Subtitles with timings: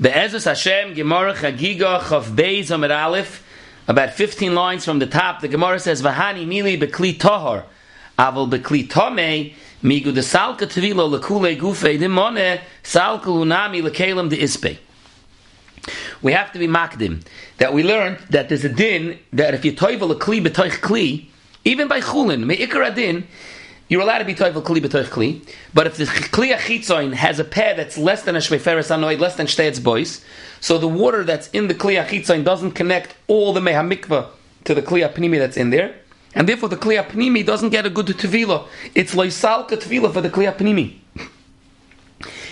[0.00, 3.44] Be'ezus Hashem, Gemara Chagiga, Chav Beis, Amid Aleph,
[3.88, 7.64] about 15 lines from the top, the Gemara says, Vahani mili bekli tohar,
[8.16, 14.78] aval bekli tome, migu de salka tvilo lekule gufe dimone, salka lunami lekelim de ispe.
[16.22, 17.24] We have to be makdim,
[17.56, 21.26] that we learned that there's a din, that if you toivel a kli betoich kli,
[21.64, 23.26] even by chulin, me'ikar adin,
[23.88, 25.40] you're allowed to be toivel kli b'toich kli,
[25.72, 29.36] but if the kli achitzoin has a pair that's less than a shveferes anoid, less
[29.36, 30.22] than shteitz boys,
[30.60, 34.28] so the water that's in the kli achitzoin doesn't connect all the mehamikva
[34.64, 35.94] to the kli apnimi that's in there,
[36.34, 38.68] and therefore the kli apnimi doesn't get a good tevila.
[38.94, 40.98] It's loisalka tevila for the kli apnimi.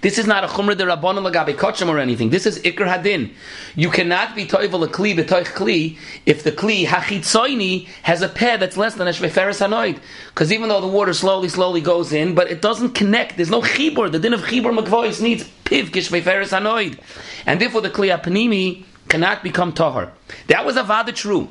[0.00, 2.30] This is not a chumra de rabbanon lagabe kachim or anything.
[2.30, 3.32] This is ikr hadin.
[3.74, 8.58] You cannot be toivel a kli b'toich kli if the kli hachitzoini has a pair
[8.58, 9.98] that's less than a shveferes hanoid.
[10.28, 13.36] Because even though the water slowly, slowly goes in, but it doesn't connect.
[13.36, 14.12] There's no chibur.
[14.12, 17.00] The din of chibur makvois needs piv kishveferes hanoid,
[17.44, 20.12] and therefore the kli apanimi cannot become tahar.
[20.46, 21.48] That was avada true.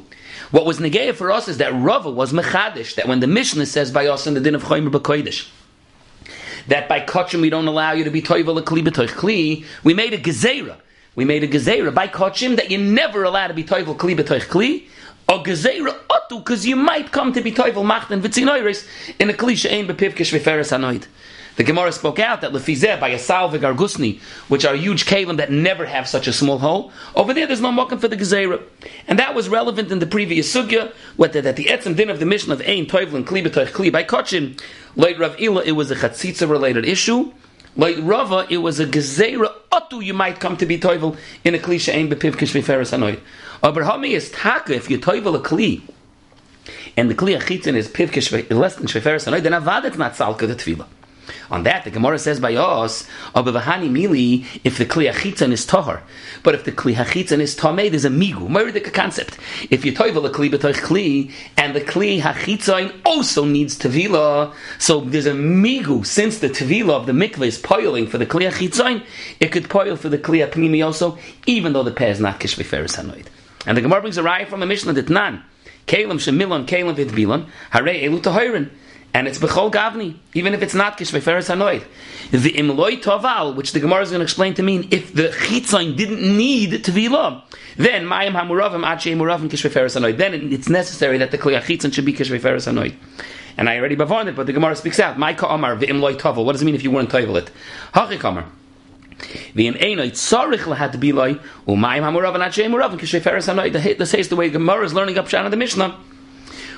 [0.51, 2.95] What was negeya for us is that Rava was mechadish.
[2.95, 5.49] That when the Mishnah says by us in the din of choimer b'koidish
[6.67, 9.93] that by kachim we don't allow you to be toivel a kli b'toich kli, we
[9.93, 10.77] made a gezerah.
[11.15, 14.47] We made a gezerah by kachim that you're never allowed to be toivel kli b'toich
[14.47, 14.87] kli,
[15.29, 18.87] or gezerah otu, because you might come to be toivel machten v'tzinoiris
[19.19, 21.07] in a kli she'ein b'piv kishveferes hanoid.
[21.57, 25.87] The Gemara spoke out that lefizeh by a gargusni, which are huge kalim that never
[25.87, 26.91] have such a small hole.
[27.15, 28.61] Over there, there's no mokum for the gezerah,
[29.07, 32.27] and that was relevant in the previous sugya, whether that the etzem din of the
[32.27, 34.61] Mishnah of ein toivel and kli b'toich kli by kachim
[34.97, 37.31] like Rav Ila, it was a chatzitza related issue.
[37.75, 41.59] Like Rava, it was a gezerah otu you might come to be toivel in a
[41.59, 43.19] kli she'en bepiv kishviferes hanoid.
[43.61, 45.83] Aber hami is taka, if you toivel a kli,
[46.97, 50.13] and the kli achitzin is piv kishviferes less than shviferes hanoid, then avad it's not
[50.13, 50.87] salka the tevila.
[51.49, 56.03] On that, the Gemara says by us, Abavahani mili, if the Kli Hachitzan is Tahar.
[56.43, 59.37] But if the Kli Hachitzan is Tameh, there's a Migu, Meridic concept.
[59.69, 65.25] If you toivel a Kli B'toich Kli, and the Kli also needs Tevila, so there's
[65.25, 68.47] a Migu, since the Tevila of the mikveh is poiling for the Kli
[69.39, 73.27] it could poil for the Kli also, even though the peh is not Kishbeferes Hanoid.
[73.65, 75.43] And the Gemara brings a raya from the Mishnah that Kalim
[75.87, 78.69] Shemilon, Kalim Vidbilon, Hare Elu Tahirin
[79.13, 81.83] and it's bechol gavni, even if it's not kishveferes hanoid.
[82.31, 85.95] The imloy toval, which the Gemara is going to explain to mean, if the chitzain
[85.95, 87.41] didn't need tevila,
[87.77, 90.17] then mayim hamuravim ache muravim kishveferes hanoid.
[90.17, 92.95] Then it's necessary that the kliyach chitzon should be kishveferes hanoid.
[93.57, 95.17] And I already bavarned it, but the Gemara speaks out.
[95.17, 96.45] My ka'amar v'imloy toval.
[96.45, 97.49] What does it mean if you weren't tovel it?
[97.93, 98.45] Hachi kamar.
[99.55, 103.97] V'im einoid tzarich lahat biloi umayim hamuravim ache muravim kishveferes hanoid.
[103.97, 105.97] This is the way Gemara is learning up Shana the Mishnah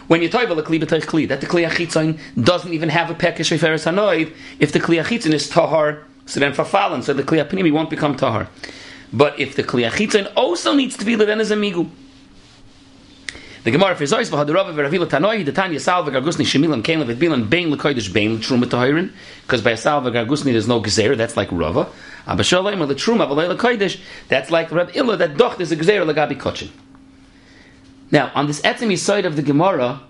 [0.10, 3.14] when you toivel a kli b'teich kli, that the kli achitzon doesn't even have a
[3.14, 7.46] pekish referes hanoid, if the kli achitzon is tahar, so then fafalin, so the kli
[7.46, 8.48] apnimi won't become tahar.
[9.14, 11.88] But if the kli achitzon also needs to be then is a migu.
[13.64, 17.20] The Gemara for Zois v'had Rava v'Ravila Tanoi the Tanya Sal v'Gargusni Shemilam Kain leVit
[17.48, 19.12] Bein leKodesh Bein l'Truma Tahirin
[19.44, 21.88] because by Sal v'Gargusni there's no Gezer that's like Rava.
[22.26, 26.72] Abashalayim l'Truma v'Leila Kodesh that's like Rav Illa that Doch there's a Gezer l'Gabi Kochin
[28.12, 30.02] now, on this etzemi side of the Gemara,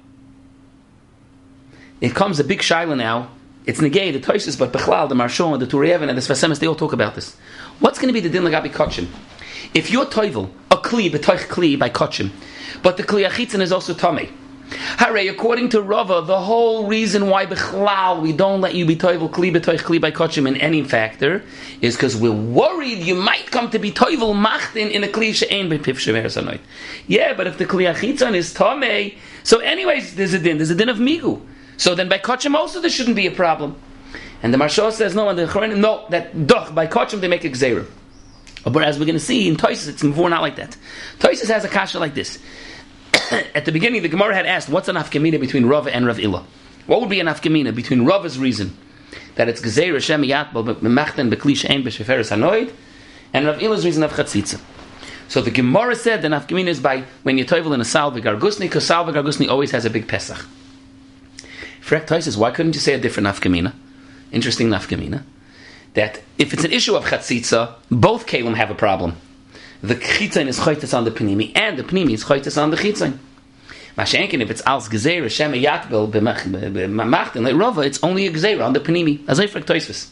[2.00, 3.32] it comes a big shaila now.
[3.66, 6.76] It's negay, the Toises, but Bechlal, the Marshon, the Turievan, and the Svasemis, they all
[6.76, 7.36] talk about this.
[7.80, 9.08] What's going to be the din lagabi kachim?
[9.74, 12.32] If you're toivel, a kli, betoich kli by kachim,
[12.82, 14.30] but the kli achitzin is also tummy.
[15.00, 19.30] Hare, according to Rava, the whole reason why Bechlal we don't let you be toivel
[19.30, 21.42] kli betoich kli by kochim in any factor
[21.80, 25.70] is because we're worried you might come to be toivel machtin in a kli she'en
[25.70, 26.60] b'piv shever
[27.08, 30.58] Yeah, but if the kli achitzon is tomei, so anyways, there's a din.
[30.58, 31.40] There's a din of migu.
[31.78, 33.78] So then by kochim also there shouldn't be a problem.
[34.44, 37.46] And the Marsha says no, and the Chorenim no that doch by kochim they make
[37.46, 37.88] a gzerim.
[38.66, 40.76] But as we're going to see in Toises, it's more not like that.
[41.20, 42.38] Toises has a kasha like this.
[43.56, 46.46] at the beginning, the Gemara had asked, what's an afkamina between Rava and Rav Illa?
[46.88, 48.76] What would be an afkamina between Rava's reason
[49.36, 52.74] that it's Gezer Hashem Yatbal B'Machten B'Klish Ein B'Sheferes Hanoid
[53.34, 54.60] and Rav Illa's reason of Chatzitza.
[55.28, 58.62] So the Gemara said the afkamina is by when you toivel in a salve gargusni,
[58.62, 60.46] because salve gargusni always has a big pesach.
[61.82, 63.74] Frek says, why couldn't you say a different afkamina?
[64.32, 65.24] Interesting afkamina.
[65.94, 69.18] That if it's an issue of chatzitza, both kalim have a problem
[69.82, 72.78] the chitzon is choites on the panimi, and the panimi is choites on the
[73.98, 78.74] Mashenkin, if it's als gezer, Shem yakbel b'machtin, like Rava, it's only a gezer on
[78.74, 79.28] the panimi.
[79.28, 80.10] As I for Toisvis.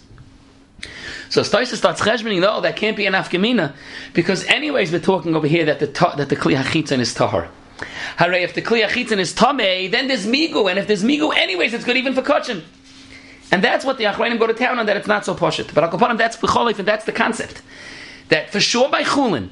[1.29, 3.73] So Stoisa starts cheshboning, no, that can't be an afkamina,
[4.13, 7.49] because anyways we're talking over here that the that the kli hachitzon is tahar.
[8.17, 11.73] Hooray, if the kli hachitzon is tamei, then there's migu, and if there's migu, anyways,
[11.73, 12.63] it's good even for kachin.
[13.51, 15.73] And that's what the Achrayim go to town on, that it's not so poshut.
[15.73, 17.61] But Akopanim, that's b'cholif, and that's the concept
[18.29, 19.49] that for sure by chulin,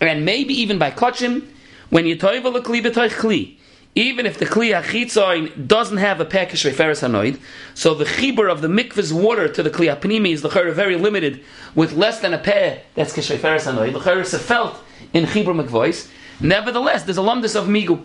[0.00, 1.46] and maybe even by kochim,
[1.90, 3.56] when you toivel a kli b'toich kli,
[4.00, 7.38] even if the kli achitzoin doesn't have a package referis hanoid,
[7.74, 11.44] so the chibur of the mikvah's water to the kli apnimi is the very limited,
[11.74, 13.92] with less than a pair that's kishreferis hanoid.
[13.92, 14.82] Chayr is felt
[15.12, 16.08] in chibur mikvois.
[16.40, 18.04] Nevertheless, there's a lumdus of migu.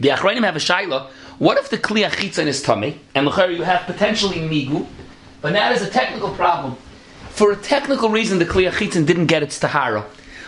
[0.00, 1.08] The achrayim have a shaila.
[1.38, 4.86] What if the kli achitzon is tummy, and the you have potentially migu,
[5.42, 6.76] but that is a technical problem.
[7.30, 10.04] For a technical reason, the kli achitzon didn't get its tahara.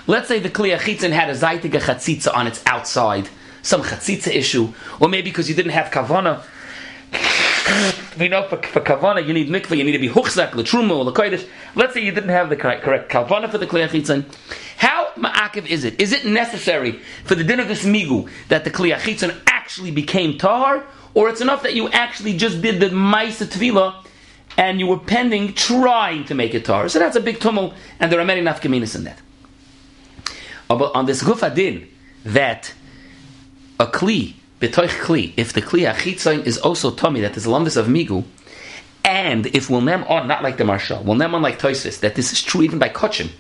[0.07, 3.29] Let's say the kli achitzon had a zaytig chatzitza on its outside
[3.69, 6.43] some chatzitza issue, or maybe because you didn't have kavana.
[8.19, 11.49] we know for, for kavana you need mikvah, you need to be huchzak, letruma, or.
[11.75, 14.25] Let's say you didn't have the correct, correct kavana for the kliyachitzin.
[14.79, 16.01] How ma'akiv is it?
[16.01, 20.87] Is it necessary for the din of this migu that the kliyachitzin actually became tahar,
[21.13, 24.03] or it's enough that you actually just did the ma'isa tvila
[24.57, 26.89] and you were pending trying to make it tahar?
[26.89, 29.21] So that's a big tumult, and there are many nafkaminas in that.
[30.69, 31.89] But on this gufadin
[32.25, 32.73] that
[33.79, 37.87] a kli, betoich kli, if the kli achitzain is also tummy, that is lumbus of
[37.87, 38.25] migu,
[39.05, 42.15] and if we'll nem on, not like the marshal, we'll nem on like toisis, that
[42.15, 43.31] this is true even by kochim,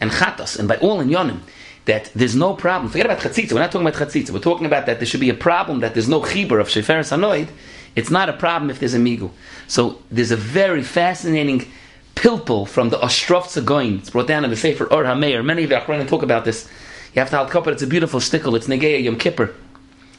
[0.00, 1.40] and chatas, and by all in yonim,
[1.86, 2.90] that there's no problem.
[2.90, 3.52] Forget about chatzitza.
[3.52, 4.30] We're not talking about chatzitza.
[4.30, 7.16] We're talking about that there should be a problem that there's no chiber of sheferes
[7.16, 7.48] anoid.
[7.94, 9.30] It's not a problem if there's a migu.
[9.68, 11.70] So there's a very fascinating
[12.16, 13.98] pilpul from the Ostrovtza Goin.
[13.98, 15.44] It's brought down in the Sefer Or HaMeir.
[15.44, 16.68] Many of the Achronim talk about this.
[17.16, 17.70] You have to halt kappa.
[17.70, 18.54] It's a beautiful stickle.
[18.56, 19.54] It's Negeya Yom Kippur.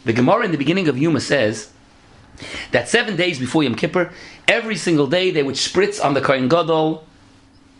[0.04, 1.70] The Gemara in the beginning of Yuma says
[2.72, 4.12] that seven days before Yom Kippur,
[4.48, 7.06] every single day they would spritz on the Kohen Gadol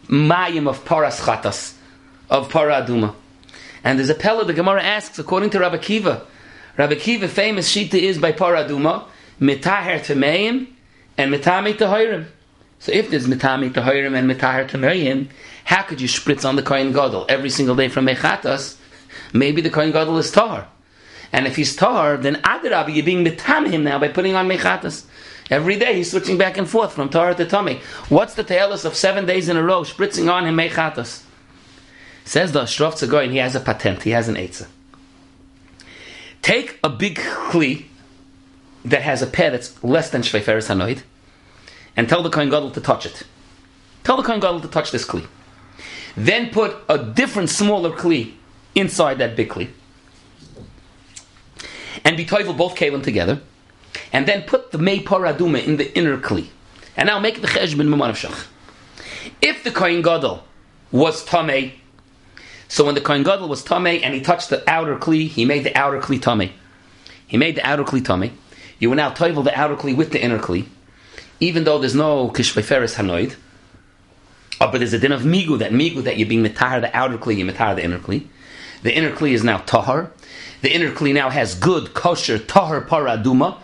[0.08, 1.74] mayim of paras chatas,
[2.30, 3.16] of para aduma.
[3.84, 6.28] And there's a pella the Gemara asks, according to Rabbi Kiva,
[6.78, 9.06] Rabbi Kiva famous shita is by para aduma,
[9.42, 10.68] mitaher temeim
[11.18, 12.28] and mitami tahirim.
[12.78, 15.30] So if there's mitami tahirim and mitaher temeim,
[15.64, 18.78] how could you spritz on the Kohen Gadol every single day from mechatas?
[19.34, 20.68] Maybe the Kohen Gadol is Tahar.
[21.32, 25.06] And if he's Tahar, then Adarabi, you're being mitam him now by putting on Mechatas.
[25.50, 27.82] Every day he's switching back and forth from Tahar to Tummy.
[28.10, 31.24] What's the tailus of seven days in a row spritzing on him Mechatas?
[32.26, 34.68] Says the Ashrof Tzagoyin, he has a patent, he has an Eitzah.
[36.42, 37.86] Take a big Kli
[38.84, 41.04] that has a pair that's less than Shveiferes Hanoid
[41.96, 43.24] and tell the Kohen Gadol to touch it.
[44.04, 45.26] Tell the Kohen Gadol to touch this Kli.
[46.16, 48.34] Then put a different smaller Kli
[48.78, 49.70] inside that big kli.
[52.04, 53.42] And be toivel both kelim together.
[54.14, 56.48] And then put the mei paraduma in the inner kli.
[56.96, 58.48] And now make the cheshbon shach.
[59.42, 60.44] If the kohen gadol
[60.92, 61.74] was tamei,
[62.68, 65.64] so when the kohen gadol was tamei and he touched the outer kli, he made
[65.64, 66.52] the outer kli tamei.
[67.28, 68.32] He made the outer kli tamei.
[68.80, 70.68] You will now toivel the outer kli with the inner kli,
[71.40, 73.36] even though there's no kishveiferes hanoid.
[74.60, 77.18] Oh, but there's a din of migu that migu that you're being mitar the outer
[77.18, 78.28] kli, you mitar the inner kli.
[78.84, 80.12] The inner kli is now tahar.
[80.62, 83.58] The inner kli now has good kosher tahar paraduma,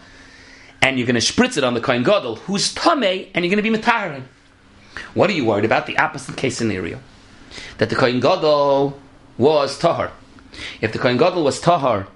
[0.81, 3.63] and you're going to spritz it on the kohen gadol, who's tamei, and you're going
[3.63, 4.23] to be mataharin.
[5.13, 5.87] What are you worried about?
[5.87, 6.99] The opposite case scenario,
[7.77, 8.99] that the kohen gadol
[9.37, 10.11] was tahar.
[10.81, 12.07] If the kohen gadol was tahar,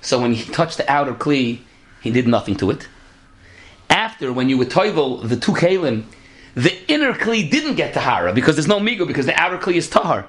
[0.00, 1.60] so when he touched the outer kli,
[2.00, 2.88] he did nothing to it.
[3.88, 6.04] After, when you would toivel the two kalim,
[6.54, 9.88] the inner kli didn't get tahara because there's no migo because the outer kli is
[9.88, 10.26] tahar.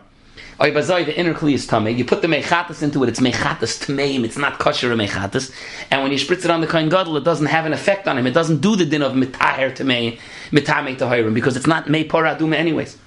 [0.59, 1.97] Oibazoi, the inner kli is tamei.
[1.97, 5.51] You put the mechatas into it, it's mechatas tameim, it's not kosher mechatas.
[5.89, 8.19] And when you spritz it on the kohen gadol, it doesn't have an effect on
[8.19, 8.27] him.
[8.27, 10.19] It doesn't do the din of mitaher tamei,
[10.51, 12.97] mitamei tahirim, because it's not mei poraduma anyways.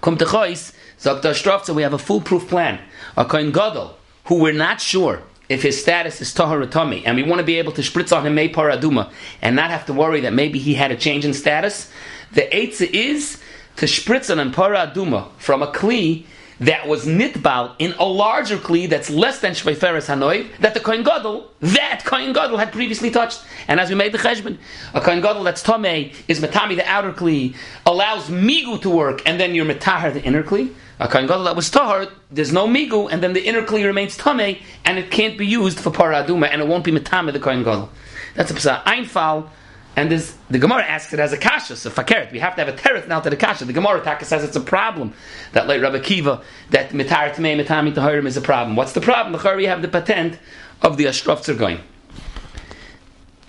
[0.00, 2.80] Come to chois, Zok so we have a foolproof plan.
[3.16, 7.22] A kohen gadol, who we're not sure if his status is tahar tummy, and we
[7.22, 10.20] want to be able to spritz on him mei paraduma, and not have to worry
[10.20, 11.88] that maybe he had a change in status,
[12.32, 13.40] the eitzah is
[13.76, 16.24] to spritz an aduma from a kli
[16.60, 21.02] that was nitbal in a larger kli that's less than shveiferes hanoiv that the kohen
[21.02, 23.42] gadol that kohen gadol had previously touched.
[23.66, 24.58] And as we made the cheshbon,
[24.94, 29.40] a kohen gadol that's tamei is metami the outer kli allows migu to work, and
[29.40, 30.72] then you're metahar the inner kli.
[31.00, 34.16] A kohen gadol that was tahar, there's no migu, and then the inner kli remains
[34.16, 37.64] tamei, and it can't be used for paraduma, and it won't be metami the kohen
[37.64, 37.88] gadol.
[38.36, 39.48] That's a psa einfal
[39.94, 42.32] and this, the Gemara asks it as a kasha, so fakert.
[42.32, 43.66] We have to have a teretz now to the kasha.
[43.66, 45.12] The Gemara taka says it's a problem
[45.52, 48.74] that late Rabbi Kiva that mitar tmei mitami tahirim is a problem.
[48.74, 49.38] What's the problem?
[49.38, 50.38] The we have the patent
[50.80, 51.80] of the Ostrovtza Goin.